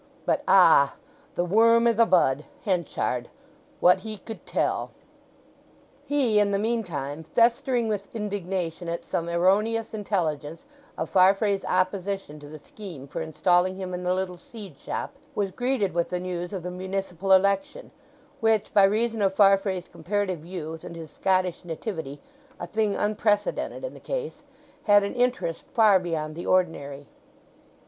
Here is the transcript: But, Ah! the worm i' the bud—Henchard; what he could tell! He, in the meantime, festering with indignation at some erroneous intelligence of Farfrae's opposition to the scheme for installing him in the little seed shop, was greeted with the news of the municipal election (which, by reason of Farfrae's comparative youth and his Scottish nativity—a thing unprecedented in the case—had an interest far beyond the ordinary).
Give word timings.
But, 0.25 0.41
Ah! 0.47 0.95
the 1.35 1.45
worm 1.45 1.85
i' 1.85 1.91
the 1.91 2.07
bud—Henchard; 2.07 3.29
what 3.79 3.99
he 3.99 4.17
could 4.17 4.47
tell! 4.47 4.89
He, 6.07 6.39
in 6.39 6.49
the 6.49 6.57
meantime, 6.57 7.23
festering 7.23 7.87
with 7.87 8.15
indignation 8.15 8.89
at 8.89 9.05
some 9.05 9.29
erroneous 9.29 9.93
intelligence 9.93 10.65
of 10.97 11.11
Farfrae's 11.11 11.63
opposition 11.65 12.39
to 12.39 12.47
the 12.47 12.57
scheme 12.57 13.05
for 13.07 13.21
installing 13.21 13.75
him 13.75 13.93
in 13.93 14.01
the 14.03 14.15
little 14.15 14.39
seed 14.39 14.75
shop, 14.79 15.13
was 15.35 15.51
greeted 15.51 15.93
with 15.93 16.09
the 16.09 16.19
news 16.19 16.51
of 16.51 16.63
the 16.63 16.71
municipal 16.71 17.31
election 17.31 17.91
(which, 18.39 18.73
by 18.73 18.81
reason 18.85 19.21
of 19.21 19.35
Farfrae's 19.35 19.87
comparative 19.87 20.43
youth 20.43 20.83
and 20.83 20.95
his 20.95 21.11
Scottish 21.11 21.63
nativity—a 21.63 22.65
thing 22.65 22.95
unprecedented 22.95 23.83
in 23.85 23.93
the 23.93 23.99
case—had 23.99 25.03
an 25.03 25.13
interest 25.13 25.63
far 25.71 25.99
beyond 25.99 26.35
the 26.35 26.47
ordinary). 26.47 27.05